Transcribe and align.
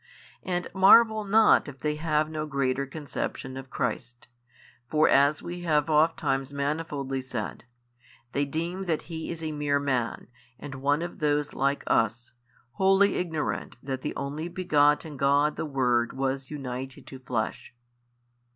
And 0.41 0.67
marvel 0.73 1.23
not 1.25 1.67
if 1.67 1.81
they 1.81 1.93
have 1.97 2.27
no 2.27 2.47
greater 2.47 2.87
conception 2.87 3.55
of 3.55 3.69
Christ: 3.69 4.27
for 4.89 5.07
as 5.07 5.43
we 5.43 5.61
have 5.61 5.91
ofttimes 5.91 6.51
manifoldly 6.51 7.23
said, 7.23 7.65
they 8.31 8.43
deem 8.45 8.85
that 8.85 9.03
He 9.03 9.29
is 9.29 9.43
a 9.43 9.51
mere 9.51 9.79
Man 9.79 10.25
and 10.57 10.81
one 10.81 11.03
of 11.03 11.19
those 11.19 11.53
like 11.53 11.83
us, 11.85 12.33
wholly 12.71 13.13
ignorant 13.17 13.77
that 13.83 14.01
the 14.01 14.15
Only 14.15 14.47
Begotten 14.47 15.17
God 15.17 15.55
the 15.55 15.67
Word 15.67 16.13
was 16.13 16.49
united 16.49 17.05
to 17.05 17.19
flesh. 17.19 17.75